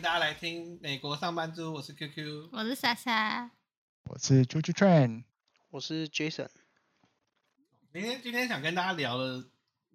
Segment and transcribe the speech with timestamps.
[0.00, 3.50] 迎大家来听美国上班族，我是 QQ，我是莎莎，
[4.04, 5.24] 我是 JoJo Train，
[5.68, 6.48] 我是 Jason。
[7.92, 9.44] 今天今天想跟大家聊的，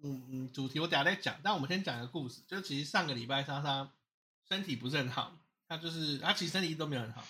[0.04, 3.90] 嗯嗯，主题我等下再讲，但我们先讲一个故事，就其实上个礼拜莎莎
[4.48, 5.32] 身体不是很好，
[5.68, 7.24] 她就是她其实身体一直都没有很好，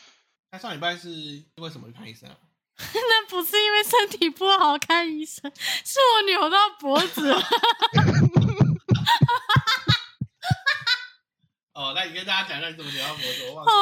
[0.50, 1.08] 她上礼拜是
[1.56, 2.36] 为什么去看医生啊？
[2.76, 7.42] 那不是因为身体不好看医生，是我扭到脖子了。
[11.72, 13.72] 哦，那你跟大家讲一下你怎么聊到脖子，我忘了。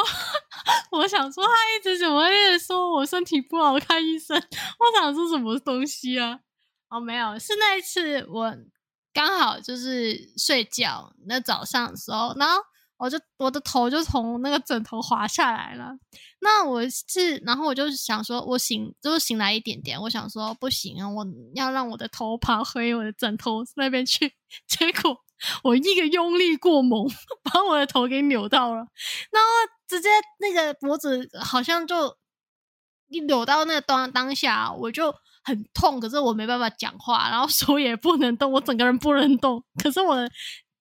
[0.92, 6.40] 我想说，他一直怎么一直说我身体不好看医生，我想说什么东西啊？
[6.88, 8.56] 哦，没有，是那一次我
[9.12, 12.60] 刚好就是睡觉，那早上的时候，然后
[12.96, 15.92] 我就我的头就从那个枕头滑下来了。
[16.40, 24.32] 那我是，然后我就想说，我醒就是醒来一点点，我想说不行啊，我要让我的头爬回我的枕头那边去，
[24.68, 25.23] 结果。
[25.62, 27.06] 我一个用力过猛，
[27.42, 28.86] 把我的头给扭到了，
[29.30, 29.48] 然后
[29.86, 32.16] 直接那个脖子好像就
[33.08, 40.30] 一扭到那个当当下，我就很痛，可是我没办法讲话，然后手也不能动，我整个人不能动，可是我的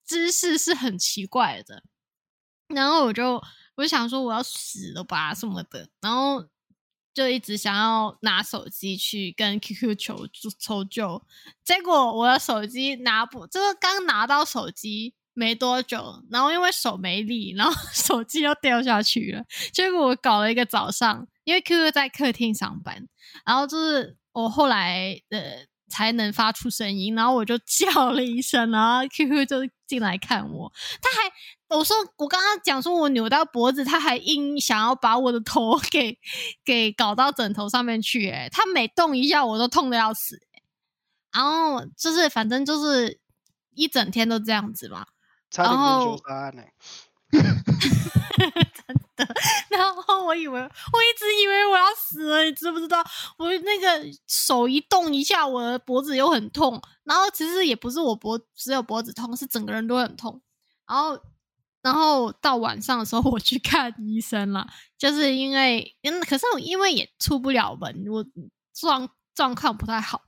[0.05, 1.83] 姿势是很奇怪的，
[2.67, 3.41] 然后我就
[3.75, 6.45] 我就想说我要死了吧什么的，然后。
[7.13, 10.27] 就一直想要拿手机去跟 QQ 求
[10.59, 11.21] 求救，
[11.63, 19.43] 结果我的手机拿不，就是刚拿到手机没多久，然后因为手没力，然后 手机又掉下去了。
[19.71, 23.07] 结果我搞了一个早上，因为 QQ 在客厅上班，
[23.45, 31.31] 然后就是我后来呃才能发出声音，然后我就 叫了一声，然后 QQ 就进来看我，他还。
[31.69, 36.19] 我说我刚刚讲说我扭到脖子，他还硬想要把我的头 给
[36.63, 40.39] 给搞到枕头上面去，哎，他每动一下我都痛的要死，
[41.31, 43.19] 然后就是反正就是
[43.73, 45.07] 一整天都这样子嘛，
[45.49, 46.61] 差点就杀案呢，
[47.31, 47.41] 真
[49.15, 49.27] 的。
[49.69, 53.03] 然后我以为我一直以为我要死了，你知不知道？
[53.37, 60.41] 我那个手一动一下，我的脖子又很痛，然后其实也不是我脖只有脖子痛，是整个人都很痛，
[60.87, 61.19] 然后。
[61.83, 64.65] 然后到晚上的时候，我去看医生了，
[64.97, 68.25] 就是因为，嗯，可是我因为也出不了门，我
[68.73, 70.21] 状状况不太好，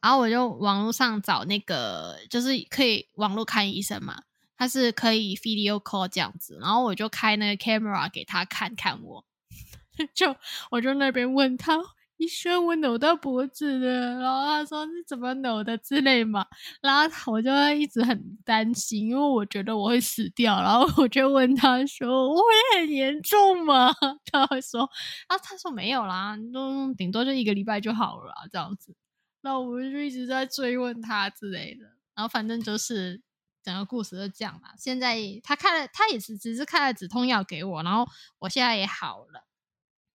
[0.00, 4.22] 然后我就网络上找那个，就是可以网络看医生嘛，
[4.64, 9.22] 他是可以 video call 这样子，然后我就开那个 camera 给他看看我，
[10.14, 10.34] 就
[10.70, 11.78] 我就那边问他。
[12.16, 16.46] 医生，我扭到脖子了，然后他说是怎么扭的之类嘛，
[16.80, 23.92] 然后我就一直很担心，因为我觉得我会死掉，然后我就问他说我会很严重吗？
[24.30, 24.88] 他会说
[25.26, 28.94] 啊，他说没有啦，都顶多就一个礼拜就好了这样子。
[29.42, 33.20] 那我们就一直在追问他之类的，然后反正就是
[33.64, 34.68] 整个故事就这样嘛。
[34.78, 38.06] 现在他看了，他也是只是开了止痛药给我，然后
[38.40, 39.46] 我现在也好了。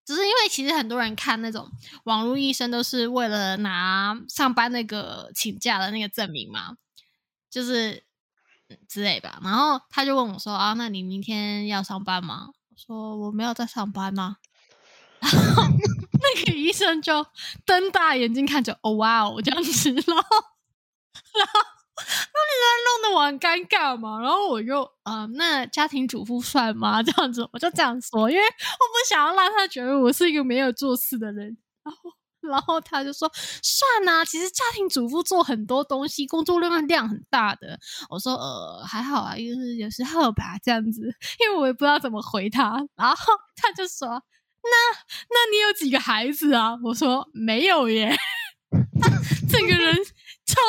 [0.06, 1.70] 只是因为其实很多人看那种
[2.06, 6.78] 网络医生都是为了拿上班那个请假的那个证明嘛，
[7.48, 8.04] 就是
[8.88, 9.40] 之类吧。
[9.44, 14.38] 然后他就问我说：“啊，那你明天要上班吗？”我说：“我没有在上班吗？”
[15.22, 17.28] 然后那个医生就
[17.66, 20.24] 瞪大眼睛看着，哦哇哦这样子，然后
[21.38, 21.79] 然后。
[22.00, 24.20] 那你在弄得我很尴尬嘛？
[24.22, 27.02] 然后我就呃，那家庭主妇算吗？
[27.04, 31.58] 这样子，我就这样说，因为我不想要让他觉得我是一个没有做事的人。
[31.84, 32.12] 然后，
[32.42, 33.30] 然后他就说
[33.62, 37.80] 算啊，其实家庭主妇做很多东西，工作量量很大的。
[38.10, 41.02] 我说呃，还好啊，就是有时候吧，这样子，
[41.40, 42.78] 因为我也不知道怎么回他。
[42.96, 44.70] 然后他就说那
[45.30, 46.78] 那你有几个孩子啊？
[46.84, 48.16] 我说没有耶。
[49.50, 49.96] 这个人
[50.46, 50.62] 超。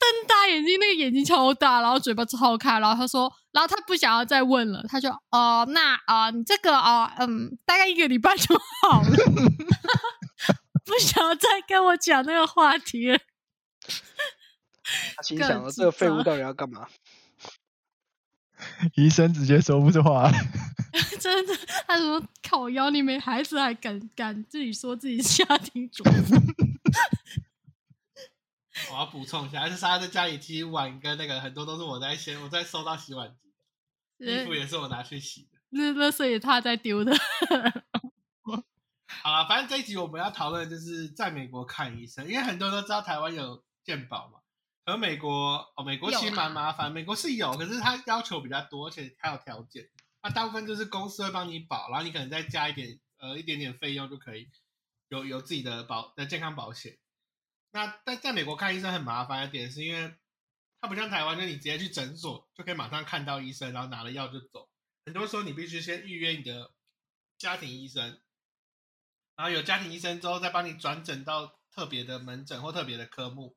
[0.00, 9.08] 瞪大眼睛，那个眼睛超大，然后嘴巴超开，然后他说，然后他不想要再问了，他就哦，那啊，你这个啊，嗯，大概一个礼拜就好了，
[10.86, 13.18] 不想要再跟我讲那个话题了。
[15.16, 16.88] 他心想：这个废物到底要干嘛？
[18.96, 20.30] 医生直接说不出话，
[21.20, 21.54] 真的，
[21.86, 26.36] 他说靠腰，你没孩子还敢敢自己说自己家庭主妇。
[28.90, 33.36] 我要补充一下，还是莎莎在家里洗碗跟那个很多都是我在先，我在收到洗碗
[34.18, 37.12] 机，衣服也是我拿去洗的，那那所以他在丢的。
[39.22, 44.38] 好了，反正这一集我们要讨论就是在美国看医生，因为很多人都知道台湾有健保嘛，
[44.86, 49.90] 而美国哦，美国其实蛮麻烦，美国是有，可是它要求比较多，而且还有条件，
[50.22, 54.48] 那大部分就是公司会帮你保，然后你可能再加一点呃一点点费用就可以
[55.08, 56.96] 有有自己的保的健康保险。
[57.72, 60.14] 那在在美国看医生很麻烦的点，是因为
[60.80, 64.68] 它不像台湾，就你直接去诊所就可以马上看到医生，然后拿了药就走。
[65.04, 66.72] 很多时候你必须先预约你的
[67.38, 68.20] 家庭医生，
[69.36, 73.56] 然后有家庭医生之后再帮你转诊到特别的门诊或特别的科目，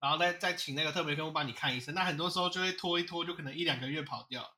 [0.00, 1.94] 然后再再请那个特别科目帮你看医生。
[1.94, 4.56] 那很多时候就会拖一拖，就可能一两个月跑掉。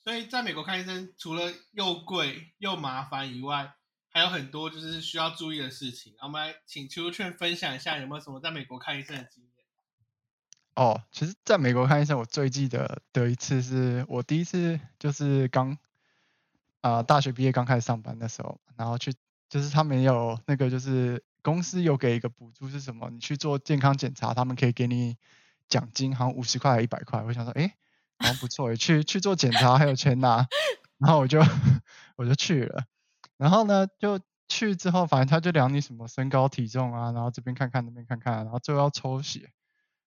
[0.00, 3.74] 所以在美国看医生，除了又贵又麻烦以外，
[4.10, 6.14] 还有很多就是需要注意的事情。
[6.20, 9.52] 我们来请邱劝分享一下有没有什么在美国看医生的经验。
[10.74, 15.76] 哦，其实在美国看医生，我最记得的一次是我第一次就是刚
[16.80, 19.12] 啊、大学毕业刚开始上班的时候，然后去
[19.48, 25.16] 就是他们有那个就是公司有给一个补助是什么，你去做健康检查，他们可以给你
[25.68, 27.20] 奖金，好像五十块一百块。
[27.22, 27.74] 我想说，诶，
[28.18, 30.46] 好像不错诶，去去做检查还有钱拿，
[30.98, 31.40] 然后我就
[32.14, 32.84] 我就去了，
[33.38, 39.50] 然后呢就去之后，反正他就量你什么身高体重啊，然后这边看看那边看看，然后最后要抽血。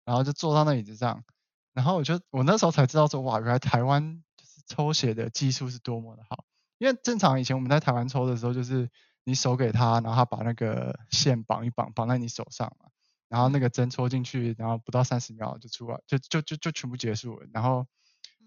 [0.05, 1.23] 然后就坐到那椅子上，
[1.71, 6.45] 然后我就我那时候才知道说，哇，原来台湾就是抽血的技术是多么的好。
[6.79, 8.89] 因为正常以前我们在台湾抽的时候，就是
[9.23, 12.89] 你手给他，然后他把那个线绑一绑，绑在你手上嘛，
[13.27, 17.85] 然后那个针戳进去，然后不到三十秒就出来，就就就就全部结束了，然后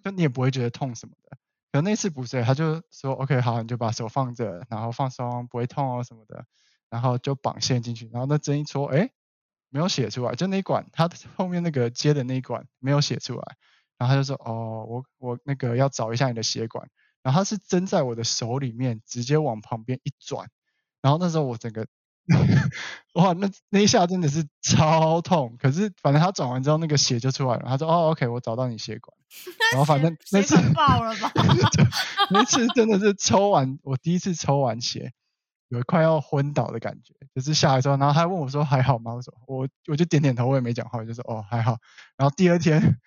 [0.03, 1.39] 就你也不会觉得痛什么的。
[1.73, 6.45] 可那次不是，他就说 OK 好，你就把手放着，然后放松，不会痛哦什么的，
[6.91, 9.11] 然后就绑线进去，然后那针一戳，哎。
[9.75, 13.57] 没有写出来，就那一管，他 后面那个接的那一管没有写出来，
[13.97, 16.91] 然后他就说，哦，我我那个要找一下你的血管，
[17.23, 20.51] 然后他是针在我的手里面，直接往旁边一转，
[21.01, 21.87] 然后那时候我整个，
[23.15, 29.17] 哇，那那一下真的是超痛，可是反正他转完之后那个血就出来了，他说，哦，OK，我找到你血管，
[29.73, 31.33] 然后反正那次爆了吧，
[32.31, 35.13] 那次真的是抽完，我第一次抽完血。
[35.69, 39.15] 有快要昏倒的感觉，就是下来之后，然后他问我说还好吗？
[39.15, 41.79] 我说我我就点点头，我也没讲话，我就说哦还好。
[42.19, 42.99] 然后第二天，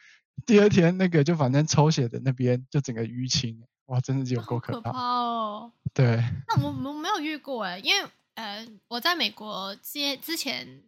[0.47, 4.89] 第二天那个就反正抽血的那边就整个淤青，哇，真的是有够可怕。
[4.89, 5.71] 哦。
[5.93, 6.23] 对。
[6.47, 10.83] 那我我没有遇过哎，因为呃我在美国之之前，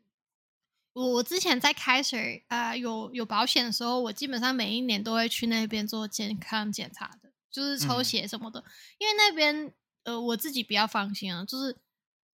[0.94, 8.64] 我我之前在开水啊有有保险的时候，我基本上每一年都会去那边做健康检查的，就是抽血什么的，
[9.00, 9.74] 因为那边。
[10.04, 11.76] 呃，我自己比较放心啊，就是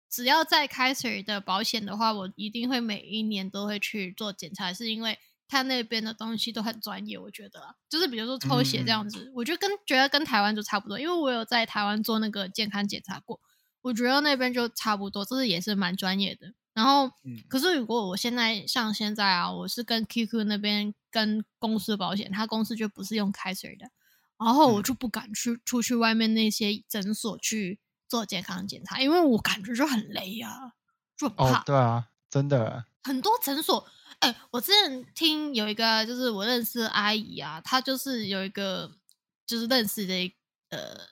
[0.08, 5.18] 只要在开始的保险的话，我一定会每一年都会去做检查，是因为
[5.48, 13.42] 他那边的东西都很专业，我觉得，就是比如说抽血这样子，我觉得跟觉得跟台湾就差不多，因为我有在台湾做那个健康检查过，
[13.84, 16.52] 我觉得那边就差不多，就是也是蛮专业的。
[16.74, 17.12] 然后，
[17.48, 23.92] 可是如果我现在像现在啊，我是跟 QQ 那边跟公司保险，他公司就不是用开水的。
[24.40, 30.74] 然后我就不敢去出去外面那些诊所去做健康检查，因为我感觉就很累呀，
[31.16, 31.62] 就很怕。
[31.64, 32.86] 对啊，真的。
[33.04, 33.86] 很多诊所，
[34.20, 38.92] 哎，我之前听有一个，就是我认识的阿姨啊，她就是有一个，
[39.46, 40.34] 就是认识的
[40.70, 41.08] 呃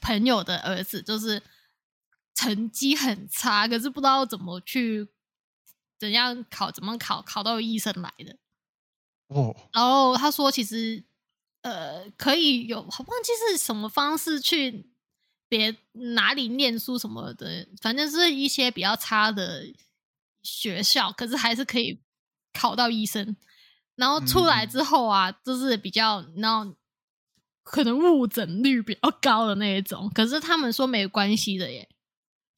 [0.00, 1.40] 朋友的儿子，就是
[2.34, 5.08] 成绩很差，可是不知道怎么去
[5.98, 8.36] 怎样考，怎么考考到医生来的。
[9.28, 9.56] 哦。
[9.72, 11.04] 然后他说，其实。
[11.62, 14.88] 呃，可以有，忘记是什么方式去
[15.46, 19.66] 别哪里念书什么的，反正是一些比较差的
[20.42, 22.00] 学校，可是还是可以
[22.54, 23.36] 考到医生。
[23.94, 26.74] 然后出来之后啊，就是比较，然后
[27.62, 30.10] 可能误诊率比较高的那一种。
[30.14, 31.86] 可是他们说没关系的耶，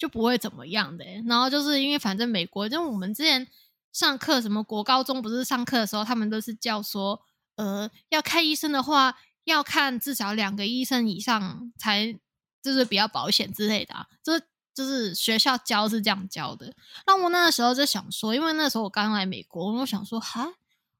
[0.02, 1.04] 就不会怎么样的。
[1.28, 3.46] 然后就是因为反正美国，就我们之前
[3.92, 7.22] 上课，什么国高中不是上课的时候，他们都是叫说。
[7.54, 12.18] 呃，要看医生的话，要看至少两个医生以上才
[12.62, 14.08] 就是比较保险之类的啊。
[14.24, 14.40] 这
[14.74, 16.74] 就是学校教是这样教的。
[17.06, 20.54] 那我那个时候就想说，因为那时候我刚来美国，我想说，哈，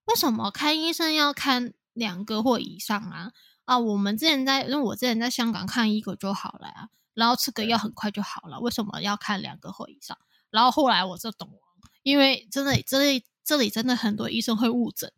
[0.04, 3.32] 为什么看医生要看两个或以上啊？
[3.64, 10.16] 啊，我们之前在，因为我之前在香港看一个就好了啊，然后吃个药很快就好了，为什么要看两个或以上？
[10.50, 11.59] 然后后来我就懂了，
[12.02, 15.12] 因为真的这里这里真的很多医生会误诊。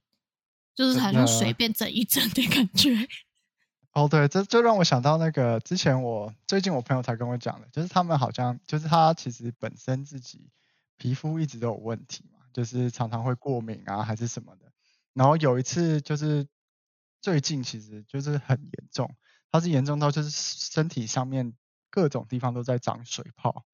[0.77, 3.07] 就是好像随便整一整的感觉。
[3.93, 10.51] 哦，对，这就让我想到那个之前我最近我朋友才跟我讲的，就是他们好像就是他其实本身自己
[10.97, 14.73] 皮肤一直都有问题嘛，就是常常会过敏啊还是什么的。
[15.13, 16.45] 然后有一次就是
[17.21, 19.15] 最近其实就是很严重，
[19.53, 21.55] 他是严重到就是身体上面
[21.95, 23.65] 各种地方都在长水泡，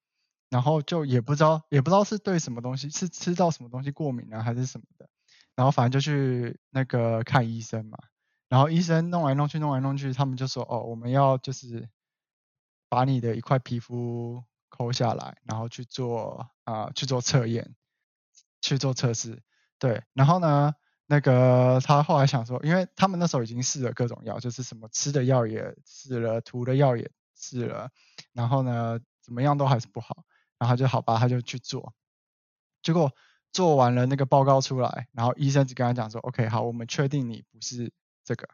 [0.51, 5.09] 然后就也不知道也不知道是对什么东西，是吃到什么东西过敏啊还是什么的。
[5.55, 7.97] 然后反正就去那个看医生嘛，
[8.47, 11.89] 然后医生弄来弄去弄来弄去，他们就说哦，我们要就是
[12.89, 17.75] 把你的一块皮肤抠下来，然后去做啊去做测验，
[18.61, 19.41] 去做测试，
[19.79, 20.75] 对，然后呢，
[21.07, 27.89] 那个他后来想说，因为他们那时候已经试了各种药，就是什么吃的药也试了，涂的药也试了，
[28.33, 30.23] 然后呢怎么样都还是不好，
[30.57, 31.93] 然后他就好吧，他就去做，
[32.81, 33.11] 结果
[33.51, 37.91] 做完了那个报告出来，然后医生只跟他讲说，OK，好，我们确定你不是
[38.23, 38.47] 这个，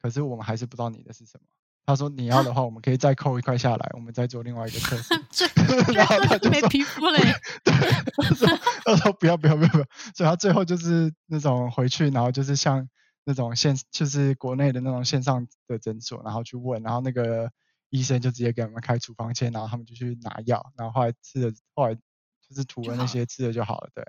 [0.00, 1.46] 可是我们还是不知道你的是什么。
[1.84, 5.14] 他说你要的话，我们可以再扣一块下来，我们再做另外一个测试。
[5.30, 5.46] 这
[5.92, 7.20] 然后他就没皮肤嘞，
[7.62, 7.72] 对，
[8.16, 8.48] 他说
[8.84, 12.88] 他说不要不要不要不要，所以他最后就是那种回去，然后就是像
[13.22, 17.52] 那种线，就是国内的那种线上的诊所，然后去问，然后那个
[17.96, 24.04] 医生就直接给他们开处方签，然后他们就去拿药，然后后来吃了，后来就是涂了那些吃了就好了，对，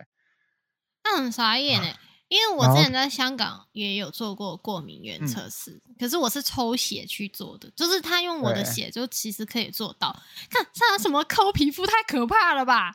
[1.04, 1.98] 那很傻眼哎。
[2.30, 10.14] 因为我之前在香港也有做过过敏原嗯测试，可是我是抽血去做的，就是他用我的血就其实可以做到。
[10.50, 12.94] 看像什么抠皮肤，太可怕了吧？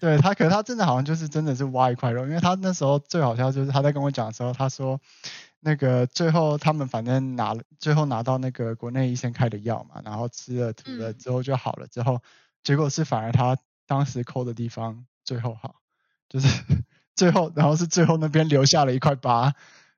[0.00, 4.98] 对他，可是他真的好像就是真的是挖一块肉，因为他那时候最好笑就是他在跟我讲的时候，他说
[5.64, 11.18] 那个最后他们反正拿了最后拿到那个国内医生开的药嘛，然后吃了涂了嗯。
[11.18, 12.20] 之后就好了，之后
[12.64, 15.76] 结果是反而他当时抠的地方最后好，
[16.28, 16.48] 就是
[17.14, 19.54] 最后然后是最后那边留下了一块疤，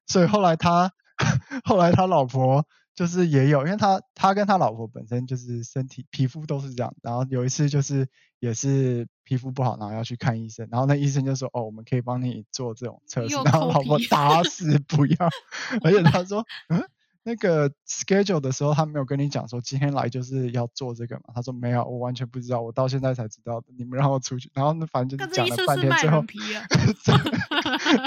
[0.06, 0.92] 所以后来他
[1.64, 8.09] 后来他老婆就是也有，因为他他跟他老婆本身就是身体皮肤都是这样，然后有一次就是
[8.39, 15.17] 也是皮肤不好，然后要去看医生，然后那医生就说哦，我们可以帮你做这种测试，然后老婆打死不要，
[15.83, 16.83] 而且他说 嗯。
[17.27, 21.23] 那个 schedule 的时候，他没有跟你讲说今天来就是要做这个嘛？
[21.35, 23.69] 他说没有，我完全不知道，我到现在才知道的。
[23.79, 26.23] 你们让我出去，然后那反正就是 讲了半天之后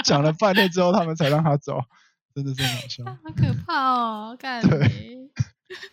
[0.04, 1.80] 讲了半天之后，他们才让他走，
[2.38, 3.04] 真的是很好笑。
[3.04, 4.36] 好可怕哦！
[4.38, 5.28] 干对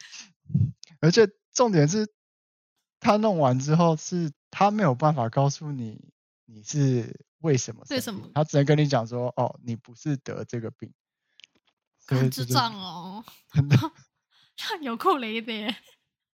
[1.02, 2.08] 而且重点是，
[3.00, 6.14] 他弄完之后是他没有办法告诉你
[6.46, 10.94] 你是为什么为什么他只能跟你讲说，哦，你不是得这个病，
[12.06, 13.76] 很智障哦，真的
[14.82, 15.76] 有够雷的耶。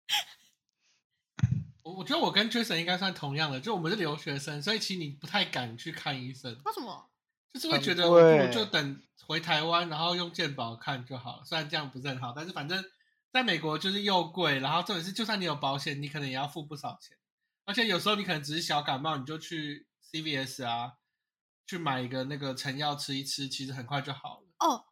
[1.84, 7.06] 我我觉得我跟 Jason 应该算同样的，就我们是留学生，所以其实你不太敢去看医生，为什么？
[7.54, 11.46] 就是会很觉得我就等回台湾，然后用健保看就好了。
[11.46, 12.84] 虽然这样不是很好，但是反正
[13.32, 17.16] 在美国就是又贵，然后重点是就算你有保险，你可能也要付不少钱，
[17.66, 20.94] 而且有时候你可能只是小感冒，你就去 CVS 啊，
[21.68, 24.48] 去买一个那个成药吃一吃，其实很快就好了。
[24.58, 24.86] 哦，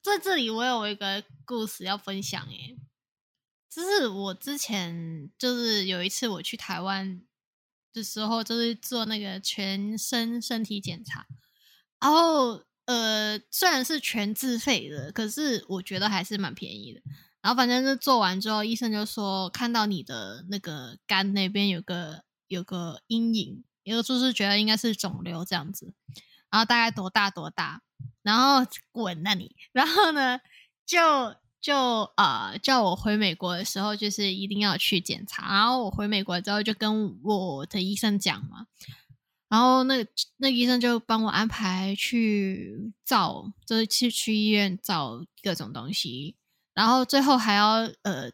[0.00, 2.78] 在这里我有一个故事要分享耶，
[3.68, 7.20] 就是我之前就是有一次我去台湾
[7.92, 11.26] 的时候，就是做那个全身身体检查，
[11.98, 17.02] 然后呃虽然是全自费的，可是我觉得还是蛮便宜的。
[17.42, 25.92] 然后反正是做完之后，医生就说看到你的那个肝那边有个有个阴影，也就是觉得应该是肿瘤这样子，
[26.50, 27.82] 然后大概多大多大，
[28.22, 30.40] 然后滚那你，然后呢
[30.86, 31.76] 就就
[32.16, 35.52] 呃叫我回美国的时候，就是一定要去检查。
[35.52, 38.66] 然后我回美国之后就跟我的医生讲嘛，
[39.48, 46.36] 然后那那医生就帮我安排去照，就是去去医院照各种东西，
[46.74, 48.30] 然后最后还要呃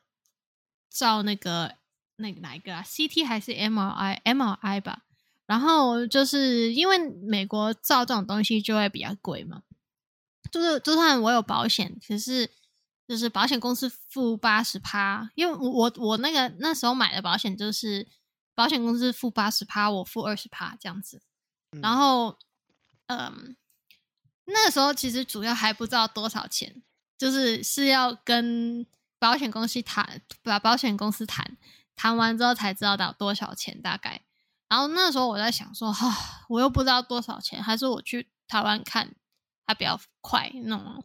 [0.90, 1.76] 照那个
[2.16, 5.04] 那个哪一个啊？CT 还是 MRI？MRI 吧。
[5.46, 9.62] 然后就是因为美国照这种东西就会比较贵嘛，
[10.50, 12.48] 就是就算我有保险，可是
[13.06, 18.08] 就是保险公司付八十趴，因为我我我那个那时候买的保险就是
[18.54, 21.20] 保险公司付八十趴，我付二十趴这样子。
[21.82, 22.38] 然嗯后，
[23.06, 23.56] 嗯，
[24.44, 26.82] 那个时候其实主要还不知道多少钱，
[27.18, 28.86] 就是是要跟
[29.18, 31.56] 保险公司谈，把保险公司谈，
[31.96, 34.22] 谈完之后才知道到多少钱大概。
[34.68, 39.14] 然后那时候我在想说，哈、我又不知道多少钱，还是我去台湾看，
[39.66, 41.04] 它比较快那种。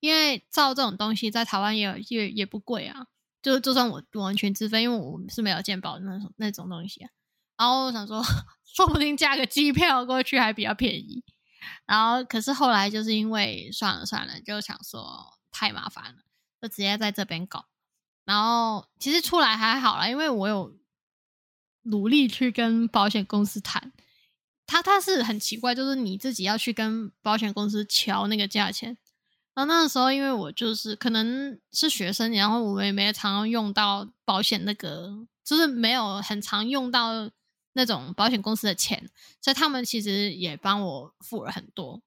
[0.00, 3.06] 因为照这种东西在台湾也也也不贵啊，
[3.42, 7.10] 就就算我完全自费，因为我是没有健保那那种东西啊。
[7.56, 8.22] 然后我想说，
[8.64, 11.22] 说不定加个机票过去还比较便宜。
[11.86, 16.22] 然后可是后来就是因为算了算了，就想说太麻烦了，
[16.62, 17.66] 就直接在这边搞。
[18.24, 20.76] 然后其实出来还好啦，因为我有
[21.82, 23.92] 努力去跟保险公司谈。
[24.66, 28.96] 他他是很奇怪，就是你自己要去跟保险公司敲那个价钱。
[29.60, 37.30] 然后那个时候，因为我就是可能是学生，然后我也没常用到保险那个，就是没有很常用到
[37.74, 42.00] 那种保险公司的钱，所以他们其实也帮我付了很多。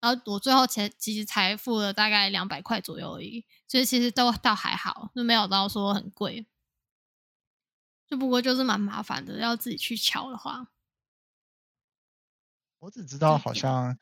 [0.00, 6.46] 然后我最后才其实才付了大概两百块左右而已，所以其实都倒还好，就没有到说很贵。
[8.06, 10.68] 就不过就是蛮麻烦的，要自己去敲的话，
[12.78, 13.98] 我只知道好像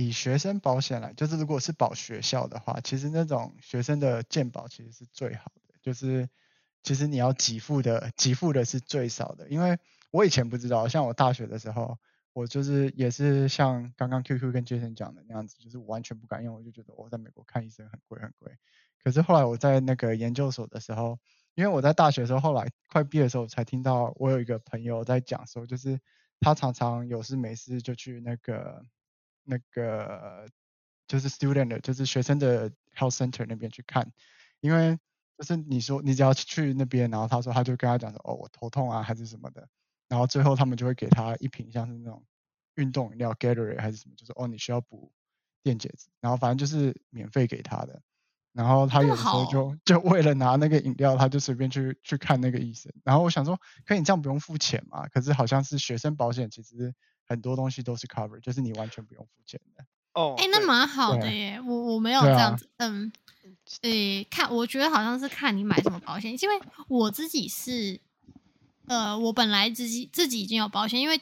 [0.00, 6.28] 以学生保险来，就是如果是保学校的话，其实那种学生的健保其实是最好的，就是
[6.84, 9.76] 其实你要给付的给付的是最少的，因为
[10.12, 11.98] 我以前不知道，像我大学的时候，
[12.32, 18.52] 我就是也是像刚刚 QQ 跟 Jason 讲的那样子，就是我完全不敢用，我就觉得我在美国看医生很贵很贵。
[19.02, 21.18] 可是后来我在那个研究所的时候，
[21.56, 25.98] 因为我在大学的时候，后来快毕业的时候才听到，我有一个朋友在讲说，就是
[26.38, 28.86] 他常常有事没事就去那个
[29.48, 30.46] 那个
[31.06, 34.12] 就是 student 的，就是学生的 health center 那边去看，
[34.60, 34.98] 因为
[35.38, 39.66] 就是你说你只要去那边，然后他说他就跟他讲说，哦我头痛啊还是什么的，
[40.08, 42.22] 然后最后他们就会给他一瓶像是那种
[42.74, 45.10] 运动饮料 Gatorade 还是什么，就是哦你需要补
[45.62, 48.02] 电解质，然后反正就是免费给他的。
[48.52, 52.92] 然后他有时候就就为了拿那个饮料，他就随便去去看那个医生。
[53.04, 55.06] 然后我想说，可以这样不用付钱嘛？
[55.08, 56.92] 可是好像是学生保险，其实
[57.28, 59.84] 很多东西都是 cover，就是你完全不用付钱的。
[60.14, 61.60] 哦，哎，那蛮好的耶。
[61.60, 63.12] 我我没有这样子，嗯，
[63.82, 68.00] 诶，看，我觉得好像是看你买什么保险，因为我自己是，
[68.86, 71.20] 呃，我本来自己自己已经有保险，因为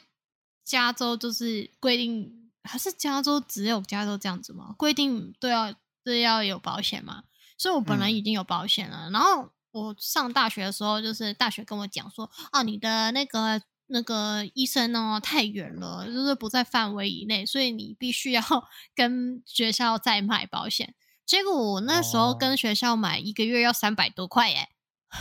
[0.63, 4.73] 加州就是规定，还是加州只有加州这样子吗？
[4.77, 5.73] 规定都要
[6.03, 7.23] 都要有保险嘛。
[7.57, 18.41] 所以我本来已经有保险了，然后我上大学的时候，就是大学跟我讲说，啊，你的那个那个医生呢太远了，就是不在范围以内，所以你必须要
[18.95, 20.93] 跟学校再买保险。
[21.25, 24.69] 结果我那时候跟学校买一个月要三百多块耶。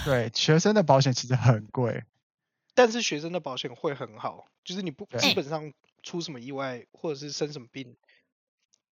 [0.04, 2.04] 对，学生的保险其实很贵，
[2.74, 7.96] 但是学生的保险会很好，就是你不基本上出什么意外或者是生什么病。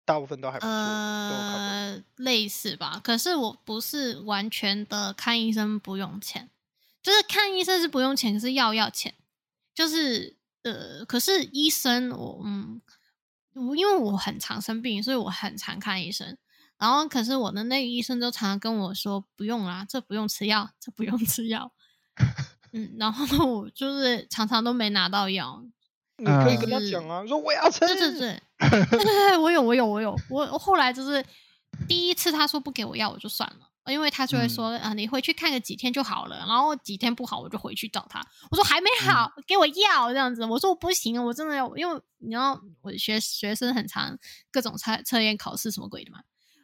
[0.07, 3.01] 大部分都还不错，呃，类似吧。
[3.03, 6.51] 可是我不是完全的看医生不用钱，
[7.03, 9.15] 就是看医生是不用钱，可是药要钱。
[9.75, 12.81] 就是呃，可是医生我嗯，
[13.55, 16.39] 我因为我很常生病，所以我很常看医生。
[16.79, 21.73] 然后可是我的那个医生就常常跟我说不用啦，这不用吃药，这不用吃药。
[22.73, 25.65] 嗯，然后我就是常常都没拿到药。
[26.19, 27.81] 你可以跟他讲啊，说我要吃。
[27.81, 31.25] 对对对， 对对对，我有我有我有，我后来就是
[31.89, 38.21] 第一次他说不给我药，我就算了，因为他就会说啊，你回去看个几天就好了，然后几天不好我就回去找他，
[38.51, 44.19] 我说还没好，给我药这样子，我说我不行，我真的要，因为你知道我学学生很长，
[44.51, 46.21] 各种测测验考试什么鬼的嘛，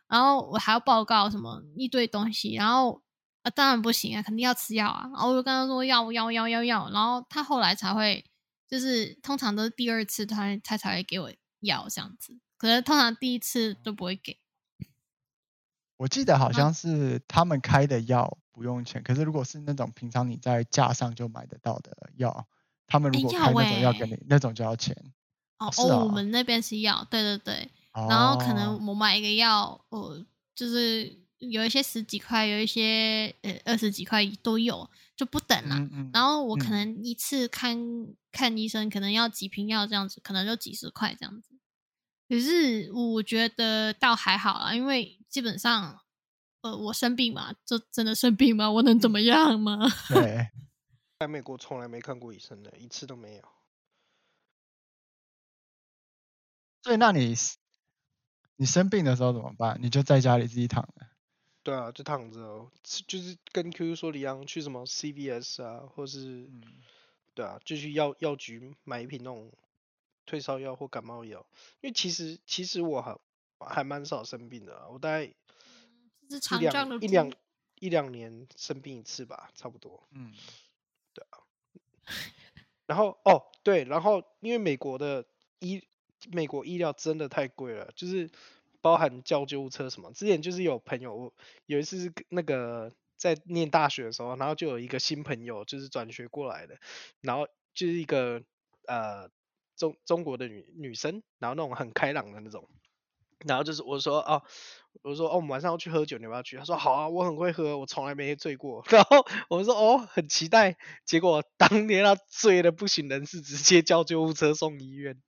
[0.09, 3.03] 然后我还要报告什么一堆东西，然后
[3.43, 8.25] 啊当然不行啊，肯定要吃药啊，然后我就跟他说要要要要要，然后他后来才会。
[8.71, 14.39] 就是通常都是第二次他他才会给我药这样子，可是通常第一次都不会给。
[16.01, 22.47] 我记得好像是他们开的药不用钱，可是如果是那种平常你在架上就买得到的药，
[22.87, 24.97] 他们如果开那种药给你，那种就要钱。
[25.59, 27.71] 哦哦，我们那边是药，对对对。
[27.93, 34.89] 然后可能我买一个药，呃，就是有一些十几块，有一些呃二十几块都有。
[35.17, 35.77] 就不等了，
[36.15, 37.77] 然后我可能一次看
[38.33, 41.50] 看医生，可能要几瓶药这样子，可能就几十块这样子。
[42.31, 45.99] 可是我觉得倒还好啊，因为基本上，
[46.61, 48.71] 呃，我生病嘛，就真的生病吗？
[48.71, 49.79] 我能怎么样吗？
[50.09, 50.49] 对，
[51.19, 53.43] 在美国从来没看过医生的，一次都没有。
[56.85, 57.35] 所以那你
[58.55, 59.77] 你生病的时候怎么办？
[59.83, 61.07] 你就在家里自己躺着。
[61.64, 62.71] 对啊，就躺着，
[63.09, 66.49] 就是跟 QQ 说的一样，去什么 CVS 啊，或是，
[67.35, 69.53] 对啊，就去药药局买一瓶那种
[70.31, 71.45] 退烧药或感冒药。
[71.81, 73.19] 因为其实其实我还
[73.59, 75.35] 还蛮少生病的，我大概一
[76.61, 77.33] 两一两
[77.81, 80.07] 一两年生病一次吧，差不多。
[80.12, 80.33] 嗯，
[81.12, 81.43] 对啊。
[82.87, 85.27] 然后哦，对，然后因为美国的
[85.59, 85.83] 医
[86.31, 88.31] 美国医疗真的太贵了，就是。
[88.83, 90.11] 包含叫救护车什么？
[90.14, 91.35] 之前就是有朋友
[91.66, 96.81] 有一次是那个在念大学的时候，然后就有一个新朋友就是转学过来的，
[97.21, 98.43] 然后就是一个
[98.87, 99.29] 呃
[99.81, 102.69] 中中国的女女生，然后那种很开朗的那种，
[103.47, 104.43] 然后就是我说哦，
[105.01, 106.59] 我说哦我们晚上要去喝酒，你要不要去？
[106.59, 108.85] 他说好啊，我很会喝，我从来没醉过。
[108.93, 115.19] 然后我说哦很期待，结果当天他醉的不省人事，直接叫救护车送医院。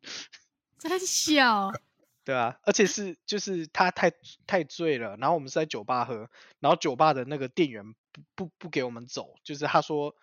[0.79, 1.73] 真小。
[2.25, 4.13] 对啊，而且是就是他太
[4.47, 6.29] 太醉了，然后我们是在酒吧喝，
[6.61, 10.15] 然后酒吧的那个店员不不不给我们走，就是他说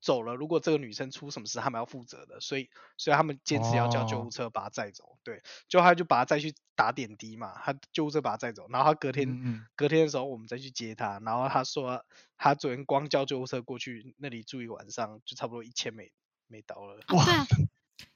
[0.00, 5.18] 走了，如果这个女生出什么事，他们要负责的，所以所以他们坚持要叫救护车把她载走。
[5.24, 12.04] 对，就他就把她再去打点滴嘛，他救护车把她载走，然后他隔天隔天的时候我们再去接她，然后他说
[12.36, 16.12] 他昨天光叫救护车过去那里住一晚上，就差不多一千美
[16.46, 17.00] 美刀了。
[17.08, 17.46] 哇，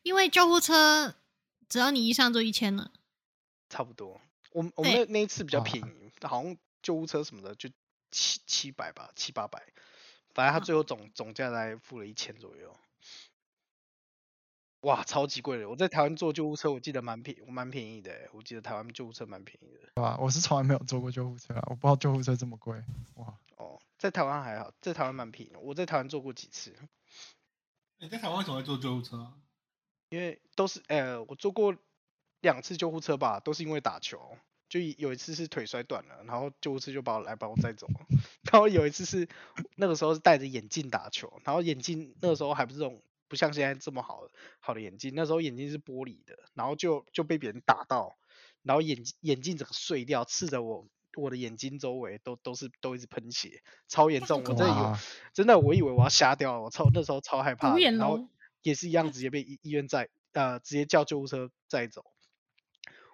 [0.03, 1.15] 因为救护车
[1.69, 2.93] 只要你一上就一千了。
[3.69, 4.21] 差不多。
[4.53, 7.71] 我们我们那那一次比较便宜，好像救护车什么的就
[8.11, 9.73] 七七百吧，七八百，
[10.35, 12.77] 反正他嗯最后总总价大概付了一千左右。
[14.81, 15.69] 哇，超级贵的！
[15.71, 19.79] 我在台湾坐救护车，我记得蛮便蛮便宜的欸，我记得台湾救护车蛮便宜的。
[19.95, 20.19] 对吧？
[20.21, 22.83] 我是从来没有坐过救护车啊，我不知道救护车这么贵。
[23.15, 25.61] 哇，哦，在台湾还好，在台湾蛮便宜的。
[25.61, 26.77] 我在台湾坐过几次，
[27.99, 29.35] 你在台湾为什么会坐救护车啊？
[30.09, 31.77] 因为都是呃，我坐过
[32.41, 34.37] 两次救护车吧，都是因为打球。
[34.73, 38.07] 就有一次是腿摔断了，然后救护车就把我来把我载走了。
[38.51, 39.29] 然后有一次是
[39.77, 44.27] 那个时候是戴着眼镜打球，然后眼镜那个时候还不是这种不像现在这么好
[44.61, 48.17] 好的眼镜，那时候眼镜是玻璃的，然后就就被别人打到，
[48.63, 54.41] 然后眼眼镜整个碎掉，刺着我我的眼睛周围都都是都一直喷血，超严重。
[54.41, 54.99] 我真的以为，
[55.35, 58.27] 真的我以为我要瞎掉了，我超那时候超害怕然后
[58.63, 62.07] 也是一样直接被医医院载呃直接叫救护车载走。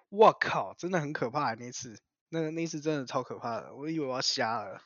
[0.09, 4.81] 我靠，真的很可怕那次，那那次真的超可怕的，我以为我要瞎了。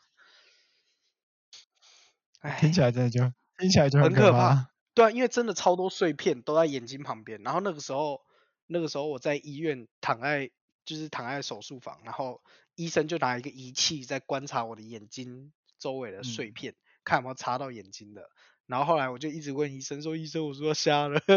[2.41, 3.21] 哎，听起来真的就
[3.57, 4.69] 听起来就可很可怕。
[4.93, 8.21] 对啊，因为真的超多碎片都在眼睛旁边，然后那个时候，
[8.67, 10.51] 那个时候我在医院躺在
[10.85, 12.41] 就是躺在手术房，然后
[12.75, 18.29] 医生就拿一个仪器在观察我的眼睛周围的碎嗯片，看有没有插到眼睛的。
[18.65, 21.21] 然后后来我就一直问医生说：“医生，我说瞎了。”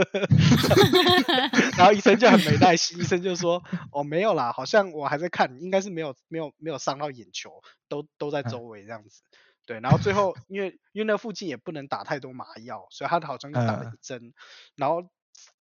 [1.76, 3.62] 然后医生就很没耐心，医生就说
[3.92, 9.22] ：“哦，没有啦，好像我还在看，应该是没有没有没有伤到眼球，都都在周围这样子。”
[9.66, 14.32] 对，然后最后因为因为那附近也不能打太多麻药，所以他好像就打了一针，
[14.76, 15.02] 然后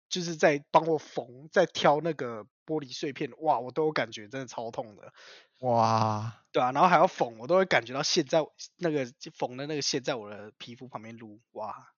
[0.08, 5.14] 就是在帮我缝，在挑那个玻璃碎片，哇，我都有感觉，真的超痛的。
[5.62, 8.46] 哇，对啊，然后还要缝，我都会感觉到线在
[8.78, 11.94] 那个缝的那个线在我的皮肤旁边撸，哇，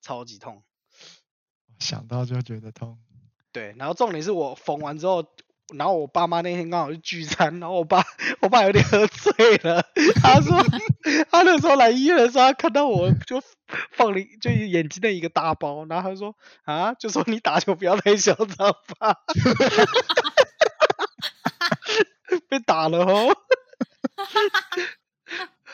[0.00, 0.62] 超级痛。
[1.78, 2.98] 想到就觉得痛。
[3.50, 5.24] 对，然后重点是我缝完之后，
[5.78, 8.04] 然后我爸妈那天刚好去聚餐，然后我爸
[8.40, 9.84] 我爸有点喝醉了，
[10.22, 10.62] 他说
[11.30, 13.42] 他那时候来医院的时候，他看到我就
[13.92, 19.18] 放了一就眼睛的一个大包，然后他说啊，就说你打球不要太嚣张吧，
[22.48, 23.36] 被打了哦，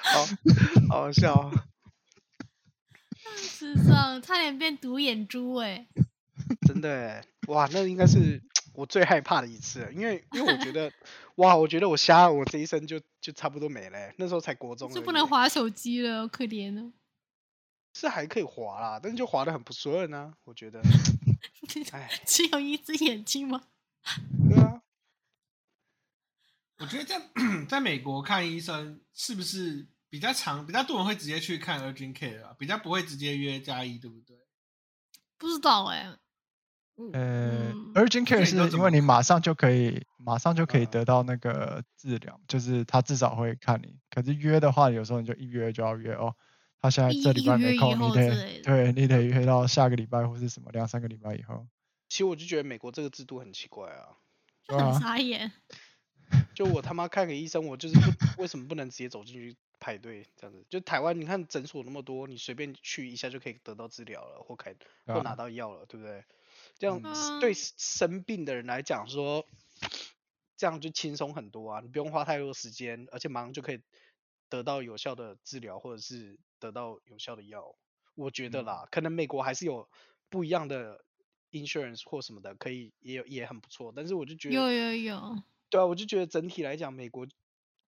[0.03, 0.27] 好
[0.89, 1.53] 好好笑哦。
[3.37, 5.87] 世上差点变独眼猪哎、
[6.67, 8.43] 真的欸，哇，那应该是
[8.79, 10.93] 我最害怕的一次了，因为因为我觉得，
[11.35, 16.93] 哇，我觉得我瞎了，我这一生就就差不多没了欸、那时候才国中，就不能滑手机了，可怜哦。
[17.93, 20.81] 是还可以滑啦，但是就滑的很不顺啊，我觉得，
[21.91, 23.65] 哎，只有一只眼睛吗？
[24.49, 24.81] 对啊，
[26.79, 27.21] 我觉得在
[27.69, 34.37] 在美国看医生是不是比较长，比较多人会直接去看 urgent care 啊，比较不会直接约加一，对不对？
[35.37, 36.17] 不知道哎、嗯
[37.13, 43.97] 呃嗯，urgent care 是因为你马上就可以马上就可以嗯得到那个治疗，就是他至少会看你。
[44.11, 46.35] 可是约的话，有时候你就一约就要约哦，
[46.81, 51.67] 他现在这礼拜没空，你得对你得约到下个礼拜或是什么两三个礼拜以后。
[52.09, 54.19] 其实我就觉得美国这个制度很奇怪啊，
[54.67, 55.53] 就很傻眼。
[56.55, 60.65] 就我他妈看个医生，我就是不为什么不能直接走进去排队这样子？
[60.69, 64.75] 就台湾你看诊所那么多，你随便去一下就可以得到治疗了，或开
[65.07, 66.25] 或拿到药了，对不对？
[66.79, 69.47] 这样嗯对生病的人来讲说，
[70.57, 73.81] 这样就轻松很多啊，你不用花太多时间，而且马上就可以
[74.49, 77.75] 得到有效的治疗，或者是得到有效的药。
[78.15, 79.89] 我觉得啦，可能美国还是有
[80.29, 81.05] 不一样的
[81.53, 87.27] insurance 或什么的，可以也有也很不错，但是我就觉得有有有，对啊，我就觉得整体来讲，美国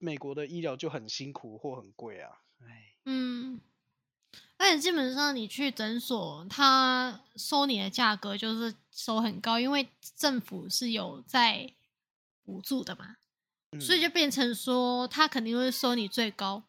[0.00, 2.42] 美国的医疗就很辛苦或很贵啊。
[2.62, 3.60] 哎，嗯，
[4.56, 11.72] 而且基本上你去诊所，他收你的价格就是收很高，因为政府是有在
[12.42, 13.16] 补助的嘛，
[13.80, 14.02] 所以嗯。
[14.02, 16.64] 就变成说他肯定会收你最高。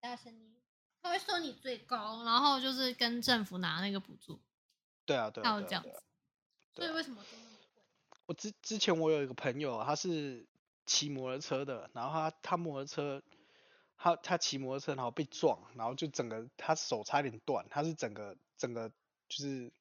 [0.00, 0.56] 大声音，
[1.02, 4.40] 他会收你最高，然后就是跟政府拿那个补助，
[5.04, 6.02] 对啊，对啊，这样子
[6.74, 7.22] 所以为什么？
[8.26, 10.46] 我之之前我有一个朋友，他是
[10.86, 13.22] 骑摩托车的，然后他他摩托车，
[13.96, 18.88] 他他骑摩托车然后被撞，然后就整个他手差点断，他是整个整个
[19.28, 19.72] 就是，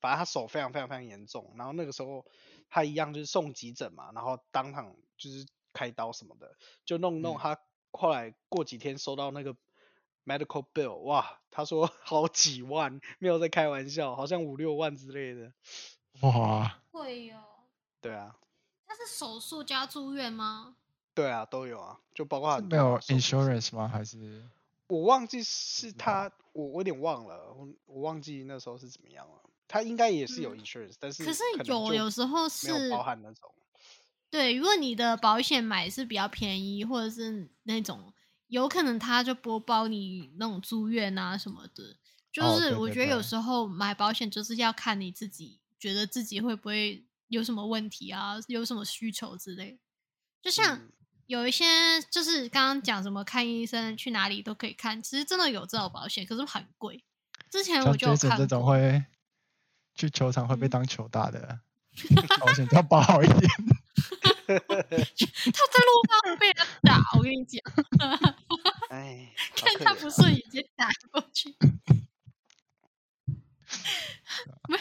[0.00, 2.24] 反正他手非常非常非常严重，然后那个时候
[2.70, 7.38] 他一样就是送急诊嘛，然后当场就是开刀什么的，就弄弄嗯。
[7.38, 7.58] 他
[7.90, 9.54] 后来过几天收到那个
[10.24, 15.52] medical bill，哇，他说 好几万，没有在开玩笑，好像五六万之类的，
[16.20, 17.42] 哇，会哦，
[18.00, 18.36] 对啊。
[18.92, 20.76] 他是手术加住院吗？
[21.14, 23.88] 对啊，都有啊，就包括没有 insurance 吗？
[23.88, 24.42] 还是
[24.86, 29.40] 我忘记是他，我我有点忘了，我我忘记那时候是怎么样了。
[29.66, 33.50] 他应该也是有 insurance，但是可是有有时候没有是包含那种。
[34.28, 38.12] 对，如果你的保险买是比较便宜，或者是那种
[38.48, 41.96] 有可能他就不包你那种住院啊什么的。
[42.30, 49.78] 就是我觉得有对时候买保险就是要看你自己觉得自己会不会有什么问题啊，有什么需求之类。
[50.42, 50.92] 就像嗯
[51.26, 51.64] 有一些
[52.10, 57.02] 就是刚刚讲什么看医生去哪里都可以看，其实真的有这种保险，可是很贵。
[57.50, 59.02] 之前我就看这种，会
[59.94, 61.60] 去球场会被嗯当球打的，
[62.38, 63.40] 保险就要保好一点。
[64.44, 67.62] 他在路上被人打，我跟你讲
[68.90, 71.56] 哎，看他不顺眼直接打过去。
[74.68, 74.76] 没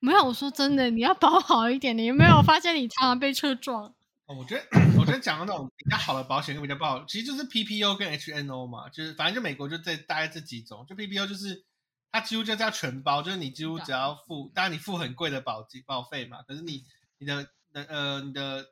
[0.00, 1.96] 没有，我说真的，你要保好一点。
[1.96, 3.84] 你有没有发现你常常被车撞？
[4.26, 4.64] 哦，我觉得，
[4.98, 11.64] 我觉得讲的那种比较好的保险跟比较不好，其实就是 PPO 跟 HNO 嘛，就是反正就美国就这大概这几种，就 PPO 就是
[12.10, 16.84] 它几乎就是要全包，就是你几乎只要付，当然你付很贵的保金保费嘛，可是你
[17.18, 18.68] 你的的呃你的，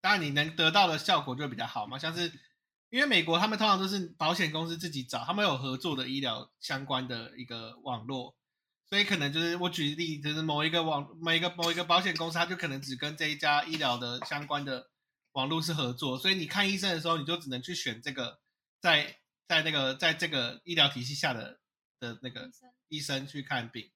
[0.00, 2.30] 当然你能得到的效果就会比较好嘛，像是
[2.90, 8.34] 因为美国他们通常都是保险公司自己找，他们有合作的医疗相关的一个网络。
[8.92, 14.90] 所以可能就是我举例，就是某一个网、某一个某一个保险公司，它就可能只跟这一家医疗的相关的
[15.32, 18.38] 网络是合作，所以你看医生的时候，你就只能去选这个
[18.82, 19.16] 在
[19.48, 21.58] 在那个在这个医疗体系下的
[22.00, 22.50] 的那个
[22.88, 23.90] 医生去看病。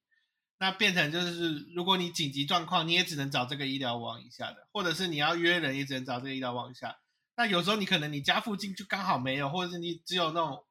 [0.57, 6.97] 那变成就是，如果你紧急状况，你也只能找这个医疗网以下的，或者是你要约人，也只能找这个医疗网以下。
[7.35, 10.65] 那有时候你可能你家附近就刚好没有，或者是你只有那种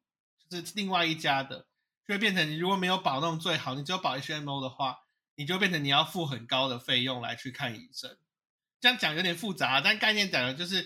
[0.51, 1.69] 就是另外一家的。
[2.07, 5.01] 就会变成你如果没有保那种最好，你只有保 HMO 的话，
[5.35, 8.17] 你就变成你要付很高的费用来去看医生。
[8.81, 10.83] 这样讲有点复杂，但概念讲的就是，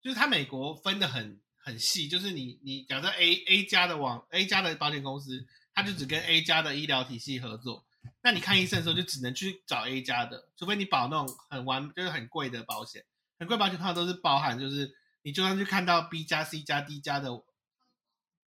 [0.00, 7.84] 就是它美国分的很很细，就是你你假设 A A 家的网 A 家的保险公司，它就只跟 A 家的医疗体系合作，
[8.22, 13.04] 那你看医生的时候就只能去找 A 家的，除非你保那种很完就是很贵的保险，
[13.38, 17.30] 很贵保险它都是包含就是你就算去看到 B 加 C 加 D 加的，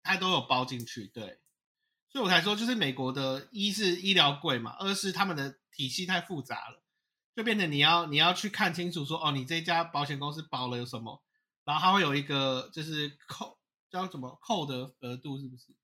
[0.02, 1.40] 它都有包进去，对。
[2.16, 6.82] 所以我才说，就是美国的一是医疗贵嘛，二是他们的体系太复杂了，
[7.36, 11.22] 就变成你要你要去看清楚说，哦，你这家保险公司保了有什么，
[11.66, 15.76] 然后它会有一个就是扣叫什么扣的额度，是不是？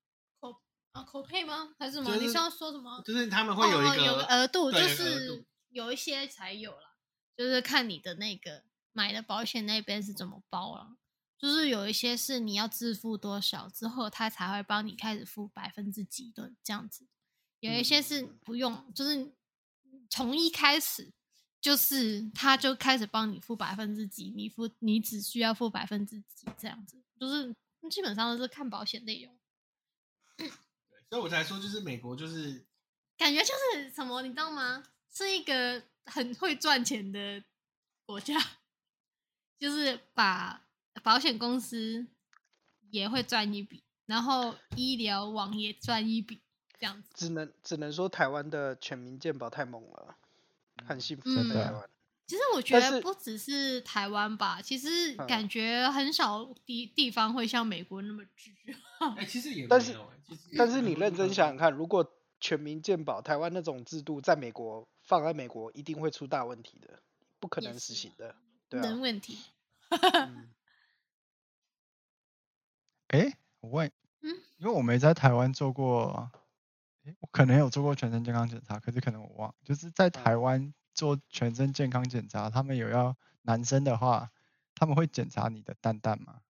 [0.92, 1.74] 啊，口配吗？
[1.78, 2.06] 还是什么？
[2.06, 3.02] 就是你是要说什么？
[3.04, 6.96] 就是他们会有一个、哦有个额度，就是有一些才有啦，
[7.36, 10.96] 就是看你的那个买的保险那边是怎么包了。
[11.42, 17.04] 就是有一些是你要支付多少之后，他才会帮你开始付百分之几的这样子。
[17.58, 19.32] 有一些是不用，就是
[20.08, 21.12] 从一开始
[21.60, 27.52] 就是他就开始帮你付百分之几，你付你只需要付百分之几这样子，就是
[27.90, 29.36] 基本上都是看保险内容。
[31.10, 32.64] 所以我才说，就是美国就是
[33.18, 34.84] 感觉就是什么，你知道吗？
[35.10, 37.42] 是一个很会赚钱的
[38.06, 38.38] 国家，
[39.58, 40.64] 就是把
[41.02, 42.06] 保险公司
[42.90, 46.40] 也会赚一笔，然后医疗网也赚一笔，
[46.78, 47.08] 这样子。
[47.14, 50.16] 只能只能说台湾的全民健保太猛了，
[50.86, 51.88] 很幸福嗯在台湾。
[52.26, 58.54] 其实我觉得不只是台湾吧，其实嗯感觉很少地地方会像美国那么巨。
[59.16, 59.96] 哎、其实也没但是
[60.56, 62.08] 但是你认真想想看，如果
[62.40, 67.00] 全民健保台湾那种制度在美国放在美国，一定会出大问题的，
[67.38, 68.34] 不可能实行的。
[68.68, 69.38] 对啊人，问题。
[69.90, 70.48] 嗯
[73.12, 73.90] 诶，我问，
[74.22, 76.30] 嗯因为我没在台湾做过，
[77.04, 84.30] 诶，我可能有做过全身健康检查，可是可能我忘了，就是在台湾做全身健康检查，他们有要男生的话，
[84.74, 86.40] 他们会检查你的蛋蛋吗？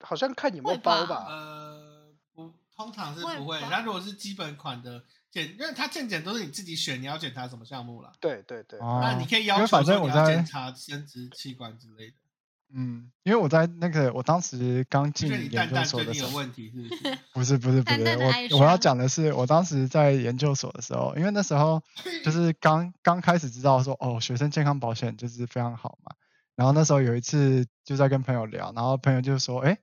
[0.00, 1.26] 好像看有没有包吧。
[1.28, 3.60] 呃，不，通常是不会。
[3.62, 8.12] 那如果是基本款的检，因为它健检都是你自己选，你要检查什么项目了。
[8.20, 12.16] 对对对，哦，那你可以要求说反正我在你要检查生殖器官之类的。
[12.74, 17.58] 嗯，因为我在那个我当时刚进研究所的时候，问题，是 不是？
[17.58, 18.02] 不是不是
[18.50, 21.82] 我我要讲的是，我当时在研究所的时候，因为那时候
[22.24, 26.14] 就 是刚刚开始知道说，哦，学生健康保险就是非常好嘛。
[26.54, 29.78] 然后那时候有一次就在跟朋友聊，然后朋友就说，哎，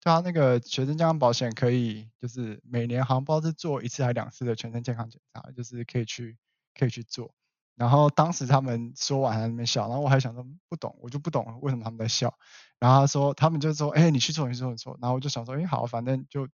[0.00, 6.36] 对啊，那个学生健康保险可以就是每年好像不知道是做一次还两次的全身健康检查，就是可以去
[6.78, 7.34] 可以去做。
[7.74, 12.34] 然后当时他们说完还在那边笑，然后我还想说不懂，我就不懂为什么他们在笑。
[12.78, 14.98] 然后他说他们就说，哎，你去做，你去做，你做。
[15.00, 16.48] 然后我就想说，哎，好，反正就